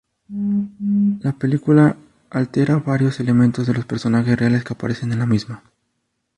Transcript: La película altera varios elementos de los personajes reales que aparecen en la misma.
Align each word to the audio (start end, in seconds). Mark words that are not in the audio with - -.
La 1.19 1.33
película 1.33 1.95
altera 2.31 2.77
varios 2.77 3.19
elementos 3.19 3.67
de 3.67 3.75
los 3.75 3.85
personajes 3.85 4.35
reales 4.35 4.63
que 4.63 4.73
aparecen 4.73 5.11
en 5.11 5.19
la 5.19 5.27
misma. 5.27 5.63